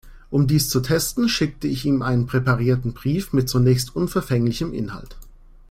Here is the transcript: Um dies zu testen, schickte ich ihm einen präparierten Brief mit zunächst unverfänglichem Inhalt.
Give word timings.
Um 0.31 0.47
dies 0.47 0.67
zu 0.67 0.79
testen, 0.81 1.29
schickte 1.29 1.67
ich 1.67 1.85
ihm 1.85 2.01
einen 2.01 2.25
präparierten 2.25 2.93
Brief 2.93 3.33
mit 3.33 3.47
zunächst 3.49 3.95
unverfänglichem 3.95 4.73
Inhalt. 4.73 5.15